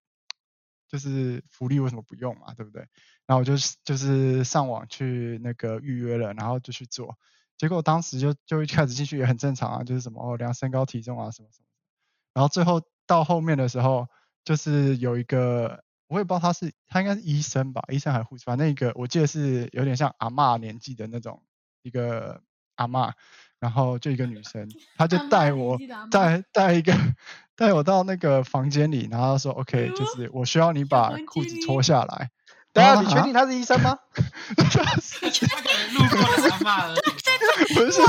[0.88, 2.82] 就是福利为什么不用嘛，对不对？
[3.26, 7.18] 然后我就就是上网去那个预约了，然后就去做。
[7.58, 11.66] 结果当时就就一开始进去也很正常啊，就是什么哦量身高体重啊什么什么。
[12.34, 14.10] 然后最后到后面的时候，
[14.44, 21.42] 就是有一个我也不知道他是他应该是医生吧，医生还是护士，反正一个我记得是有点像阿嬷年纪的那种
[21.82, 22.42] 一个
[22.76, 23.12] 阿嬷，
[23.60, 25.78] 然后就一个女生， 她就带我
[26.12, 26.94] 带带一个
[27.56, 32.30] 带我到那个房间里，然后说 OK，就 是我需要你把裤子脱下来。
[32.76, 33.98] 等下，你确定他是医生吗？
[34.58, 37.00] 他可能路过的阿妈而已。
[37.74, 38.02] 不是，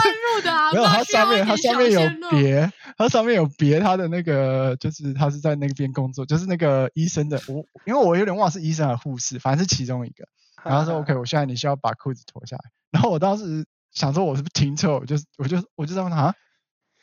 [0.73, 2.01] 没有，它上面它上面有
[2.31, 7.41] 别，他上面有别他的那个，就是他是在那边工作，就是那个医生的。
[7.47, 10.27] 我因为我有点忘是医生还是护士，反正是其中一个。
[10.65, 12.65] 然后说 OK，我现在你需要把裤子脱下来。
[12.91, 16.35] 然后我当时想说我是不是听错，我就我就我就在问他，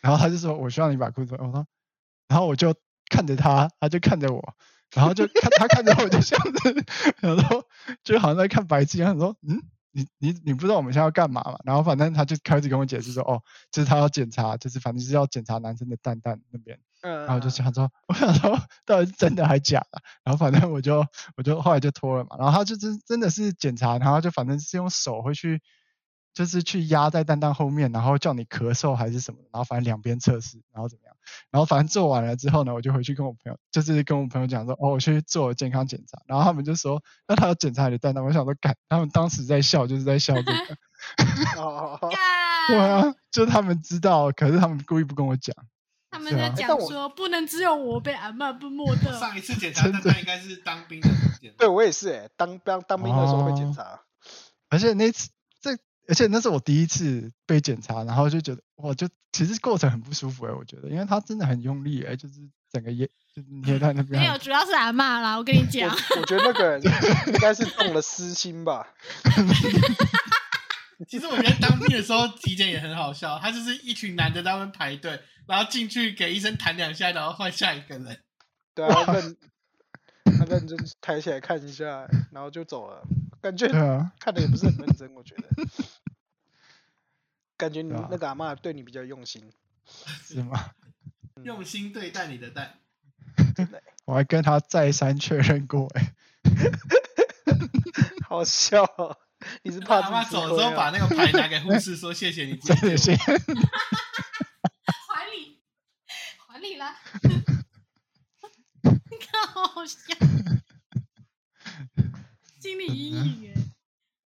[0.01, 1.47] 然后他就说我需要你把裤子脱。
[1.47, 1.65] 我说，
[2.27, 2.75] 然后我就
[3.09, 4.53] 看着他，他就看着我。
[4.93, 6.85] 然后就看他看着我，就像是，
[7.19, 7.63] 然后
[8.03, 11.57] 就好像在看白痴一样，说，嗯，你你你不知道我们现在要干嘛嘛？
[11.65, 16.79] 然后反正他就开始跟我解释说，哦，就是他要检查，就是反正是要检查男生的蛋蛋那边。
[17.01, 17.25] 嗯。
[17.25, 20.01] 然后就想说，我想说到底是真的还是假的？
[20.23, 22.37] 然后反正我就我就后来就脱了嘛。
[22.37, 25.61] 然后他就真真的是检查，然后就反正是用手会去。
[26.33, 31.15] 就是去压在蛋蛋后面，然后叫你咳嗽还是什么，然后反正两边测试，然后怎么样，
[31.51, 41.99] 然后反正做完了之后呢，我就回去跟我朋友，就是跟我朋友讲说，哦，我去做健康检查，然后他们就说，那他要检查你的蛋蛋，我想说，干，他们当时在笑，就是在笑这个， 哦，
[42.67, 45.55] 对啊，就他们知道，可是他们故意不跟我讲，
[46.09, 49.13] 他们在讲说，不能只有我被阿妈不摸的。
[49.19, 51.09] 上一次检查蛋蛋应该是当兵的
[51.59, 53.99] 对我也是哎，当当当兵的时候会检查，
[54.71, 55.29] 而且那次。
[56.07, 62.35] 而且那是我第一次被检查，然后就觉得，我就其实过程很不舒服哎，我觉得，因为他真的很用力哎，就是
[62.71, 64.21] 整个捏，就是捏在那 边。
[64.21, 65.89] 没有，主要是挨骂啦，我跟你讲。
[65.89, 66.81] 我觉得那个人
[67.27, 68.87] 应该是动了私心吧。
[71.09, 78.19] 其实我觉得当兵的时候体检也很好笑，他就是一群男的在那边排队，然后进去给医生弹两下，然后换下一个人。
[78.75, 79.35] 对啊，认
[80.37, 83.03] 他认真抬起来看一下，然后就走了。
[83.43, 83.67] 感觉
[84.21, 85.43] 看的也不是很认真，我觉得。
[87.57, 89.51] 感觉你那个阿妈对你比较用心，
[90.23, 90.71] 是吗？
[91.43, 92.79] 用心对待你的蛋，
[94.05, 96.13] 我还跟他再三确认过，哎，
[98.29, 98.87] 好笑。
[99.63, 103.13] 你是怕阿妈走的时候把那个牌拿给护士说谢谢你， 谢谢。
[103.17, 103.35] 还
[105.35, 105.59] 你，
[106.47, 106.95] 还你啦！
[108.83, 109.97] 你看好笑。
[112.59, 113.61] 心理阴影哎！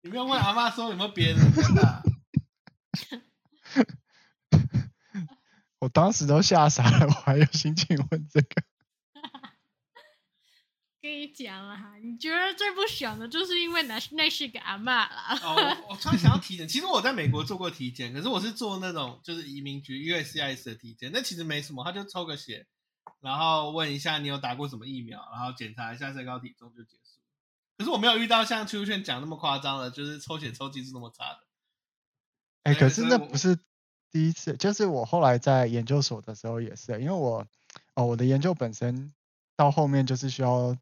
[0.11, 1.37] 不用问阿妈说有没有别人
[1.73, 2.03] 的。
[5.79, 8.47] 我当时都吓傻了，我还有心情问这个。
[11.01, 15.39] 跟你讲啊，你觉得最不爽的就是因为那那是个阿妈啦。
[15.41, 15.55] 哦，
[15.89, 22.67] 我突然想要体检，其实我在美国做过体检，可是我是做那种就是移民局 USCIS 的体检，那其实没什么，他就抽个血，
[23.21, 27.00] 然后问一下你有打过什么疫苗，然后检查一下身高体重就结束。
[27.81, 31.39] 可是我没有遇到像邱炫讲那么夸张的，就是抽血抽技术那么差的。
[32.61, 33.57] 哎，可是那不是
[34.11, 37.47] 第一次，就是我后来在研究所的时候也是，因为我
[37.95, 39.11] 哦，我的研究本身
[39.55, 40.77] 到后面就是需要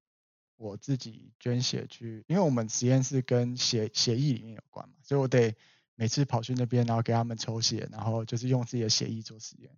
[0.58, 5.56] 我自己捐血去，因为我们实验室跟血血液里面有关嘛，所以我得
[5.96, 9.72] 每次跑去那边，然后给他们抽血，然后就是用自己的血液做实验。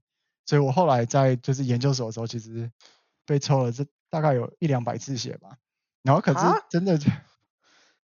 [0.47, 2.71] 所以我后来在就是研究所的时候，其实
[3.27, 5.59] 被抽了这大概有一两百次血吧。
[6.03, 7.11] 然后可是真的就，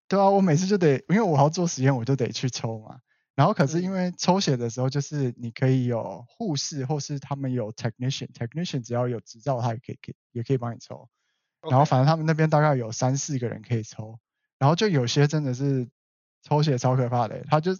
[0.07, 2.99] 对啊，我每次就得，因为我要做实验，我就得去抽嘛。
[3.33, 11.09] 然后可是因为抽血的时候，就是你可以有护士，或是他们有 technician，technician 只要有执照，他也可以可也可以帮你抽。
[11.69, 14.19] 然后反正他们那边大概有三四个人可以抽。
[14.59, 15.89] 然后就有些真的是
[16.43, 17.77] 抽血超可怕的，他就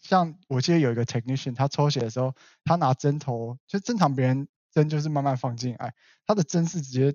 [0.00, 5.94] 像我记得有一个 technician，他抽血的时候，他拿针头，就正常别人针就是慢慢放进来，
[6.26, 7.14] 他的针是直接。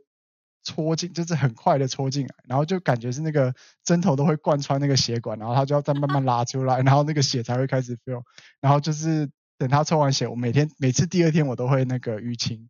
[0.65, 8.23] 戳进就是很快的戳进来，然后就感觉是那个针头都会贯穿那个血管，然后他就要再慢慢拉出来，然后那个血才会开始 fill。
[8.59, 12.67] 然后就是等他抽完血，我每天每次第二天我都会那个淤青，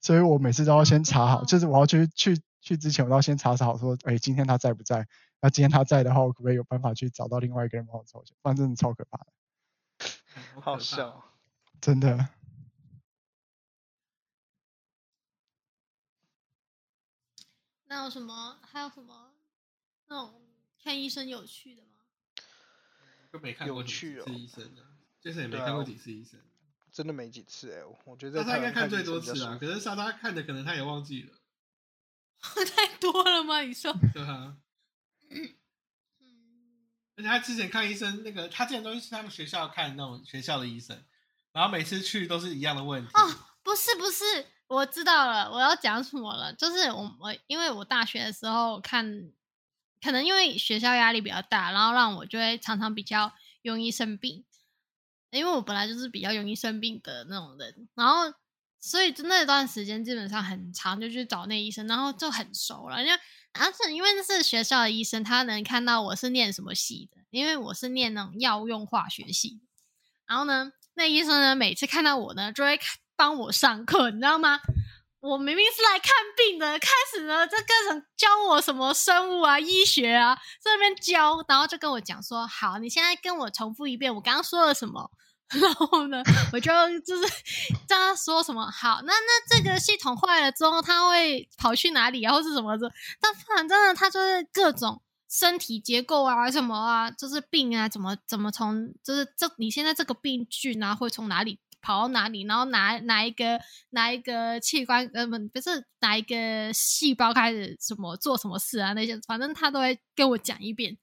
[0.00, 5.06] 所以我每次都要先查好，就是我要去去去之前我都要先查查好说，哎，今天他在不在？
[5.40, 8.34] 那今天他在的话，我可不可以有办法去找到另外一个人帮我抽血？
[8.42, 9.26] 不然真的超可怕的，
[10.60, 11.24] 好笑，
[11.80, 12.28] 真的。
[18.02, 18.58] 有什么？
[18.62, 19.32] 还有什么
[20.08, 20.42] 那种
[20.82, 21.88] 看医生有趣的吗？
[23.30, 24.82] 都没看过几次医生的，
[25.20, 26.40] 就是也没看过几次医生，
[26.90, 27.82] 真的没几次哎。
[28.04, 31.34] 我觉得他应该看最多次啊，可是莎莎看的可能他也忘记了。
[32.74, 33.60] 太多了吗？
[33.60, 33.92] 你说？
[34.12, 34.56] 对啊。
[37.16, 41.04] 而且他之前看医生，那个他之前都是去他们学校看那种学校的医生，
[41.52, 43.10] 然后每次去都是一样的问题。
[43.14, 44.46] 哦，不是不是。
[44.68, 46.52] 我知道了，我要讲什么了。
[46.52, 49.30] 就是我我因为我大学的时候看，
[50.00, 54.44] 可能因为学校压力比较大，然后让我就会常常比较容易生病。
[55.30, 58.32] 因为我本来就是比较容易生病的那种人，然后
[58.80, 63.02] 所以那段时间基本上很长，就去找那医生，然后就很熟了。
[63.04, 63.18] 因为
[63.52, 69.60] 而且因为那是学校的医生，他能看到我是念什么系的，因为我是念那种药用化学系。
[70.26, 74.60] 然后呢，那医生呢每次看到我呢，就会看帮我上课，你知道吗？
[75.20, 85.10] 我明明是来看病的，开始呢这各种教我什么生物啊、医学啊，在那边教，然后就跟我讲说：“好，你现在跟我重复一遍我刚刚说了什么。
[85.60, 87.26] ”然后呢，我就就是
[87.88, 92.88] 叫他说什么好，那那这个系统坏了之后，他会跑去哪里，然后是什么的？
[93.20, 101.58] 但反正呢，他就是各种身体结构啊，什么啊，就是病啊，怎么怎么从就是这你现在这个病菌啊，会从哪里
[101.88, 103.58] 跑到哪里，然后哪哪一个
[103.90, 110.98] 哪一个器官呃不不是哪一个细胞开始什么做什么事啊那些，反正他都会跟我讲一遍，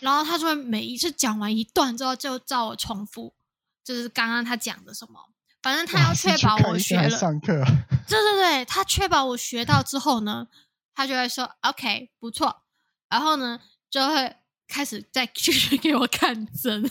[0.00, 3.36] 然后他就会每一次讲完一段之后，就照我重复。
[3.84, 5.30] 就是刚刚他讲的什么，
[5.62, 7.08] 反正他要确保我学了。
[7.10, 7.62] 上课。
[8.08, 10.48] 对对对，他确保我学到之后呢，
[10.92, 12.64] 他就会说 OK 不错，
[13.08, 14.34] 然后呢就会
[14.66, 16.82] 开始再继续给我看针。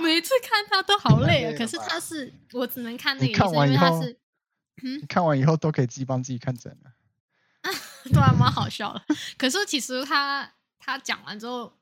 [0.00, 4.18] 每次看他都好累啊，可是他是我只能看那个医生，因为他是，
[4.82, 6.92] 嗯，看完以后都可以自己帮自己看诊了。
[8.12, 9.02] 对啊，蛮好笑的。
[9.36, 11.72] 可是其实他他讲完之后。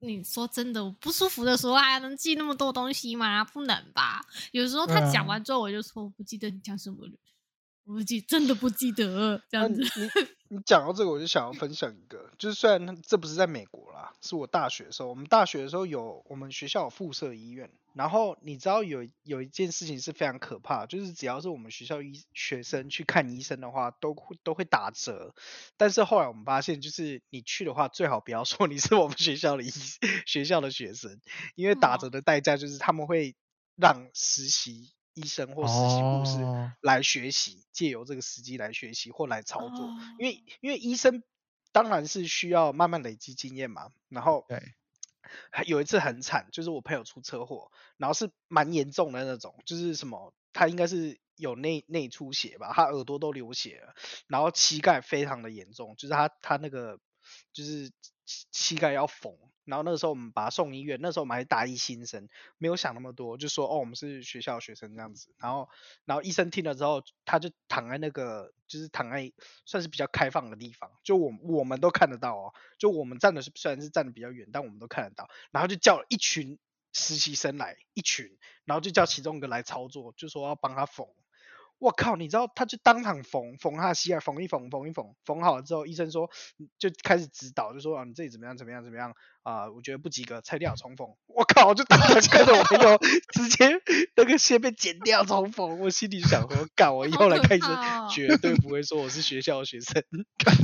[0.00, 3.42] 你说真的，我不舒服的时候还能记那么多东西吗？
[3.42, 4.20] 不能吧。
[4.52, 7.12] 有时候他讲完之后，我就说我不记得你讲什么了，
[7.86, 9.82] 我不记，真的不记得这样子。
[10.48, 25.32] 你讲到这个，我就想要分享一个，就是虽然这不是在美国啦，是我大学的时候，我们大学的时候有我们学校有附设医院，然后你知道有有一件事情是非常可怕，就是只要是我们学校医学生去看医生的话，都会都会打折。
[25.76, 29.70] 但是后来我们发现，就是你去的话，最好不要说你是我们学校的医
[30.26, 31.20] 学校的学生，
[31.54, 33.36] 因为打折的代价就是他们会
[33.76, 34.92] 让实习。
[35.16, 39.88] 医生或实习护士来学习，借由这个时机来学习或来操作，
[40.18, 41.22] 因为因为医生
[41.72, 43.88] 当然是需要慢慢累积经验嘛。
[44.10, 44.74] 然后对，
[45.64, 53.94] 有一次很惨，就是我朋友出车祸，然后是蛮严重的那种，就是什么他应该是有内内出血吧，他耳朵都流血了，
[54.26, 57.00] 然后膝盖非常的严重，就是他他那个
[57.54, 57.90] 就是
[58.52, 59.32] 膝盖要缝。
[59.66, 65.34] 然后那个时候我们把他送医院，那时候我们还大一新生，没有想那么多，就说哦我们是学校学生这样子。
[65.38, 65.68] 然后
[66.04, 69.32] 然后医生听了之后，他就躺在那个就是躺在
[69.64, 75.28] 算是比较开放的地方，就我我们都看得到哦，就我们站的是虽然是站的比较远，但我们都看得到。
[75.50, 76.58] 然后就叫了一群
[76.92, 81.06] 实习生来，一群，然后就叫其中一个来操作，就说要帮他缝。
[81.78, 82.16] 我靠！
[82.16, 86.30] 你知道，他就当场缝缝他的膝盖，缝一缝，缝一缝，缝好了之后，医生说
[86.78, 89.70] 就开始指导，就说啊，你这里怎么样，怎么样，怎么样啊？
[89.70, 91.06] 我觉得不及格，拆掉重缝。
[91.26, 91.74] 我靠！
[91.74, 92.98] 就当场看着我朋友
[93.32, 93.80] 直接
[94.16, 96.96] 那个线被剪掉重缝，我心里想说，干！
[96.96, 100.02] 我以后来看医生绝对不会说我是学校的学生，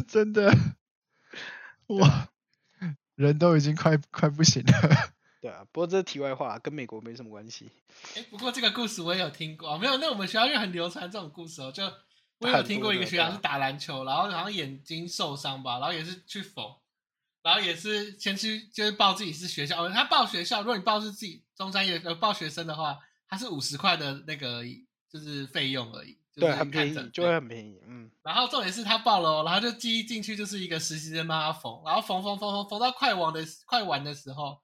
[0.08, 0.50] 真的，
[1.88, 2.28] 哇，
[3.14, 5.11] 人都已经快快不行了。
[5.42, 7.68] 对啊，不过这是题外话，跟美国没什么关系。
[8.14, 9.96] 哎，不过这个故事我也有听过，没有？
[9.96, 11.72] 那我们学校就很流传这种故事哦。
[11.72, 11.82] 就
[12.38, 16.72] 我有听过一个学长是打篮球，然后好像眼睛受伤吧，然后也是去缝，
[17.42, 24.62] 然后也是先去就是报自己是学校，他报学校，如果你报是自己中山也呃报学生的话，他是五十块的那个
[25.10, 28.08] 就是费用而已，对，很便宜，就会很便宜，嗯。
[28.22, 34.60] 然后重点是他报了，然后就记忆进去就是一个实习生帮他缝，然后缝缝缝缝缝到快完的快完的时候。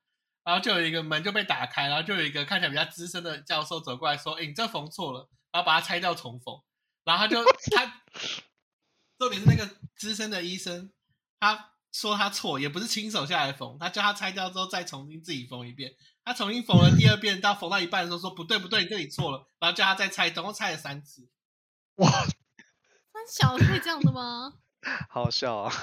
[0.48, 6.58] 然后就有一个门就被打开，然后就有一个看起来比较资深的教授走过来说：“哎，你这缝错了。”然后把它拆掉重缝。
[7.04, 7.44] 然后他就
[7.76, 8.00] 他
[9.18, 10.90] 重点是那个资深的医生，
[11.38, 15.94] 他说他错，也不是亲手下来缝，他叫他拆掉之后再重新自己缝一遍。
[16.24, 21.28] 他重新缝了第二遍，到缝到一半的时候说：“不对不对，你这里错了。”然后叫他再拆，总共拆了三次。
[21.96, 24.54] 哇，三小是这样的吗？
[25.10, 25.74] 好笑啊！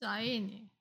[0.00, 0.79] 啥意思？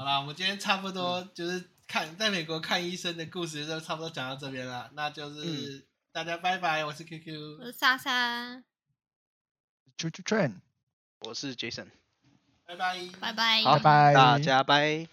[0.00, 4.90] 好了，我们今天差不多就是看在美国看医生的故事，就差不多讲到这边了。
[4.94, 8.62] 那就是大家拜拜，我是 QQ，我是莎莎
[9.98, 10.54] ，Train，
[11.18, 11.88] 我是 Jason，
[12.64, 15.06] 拜拜，拜拜，拜拜，大家拜。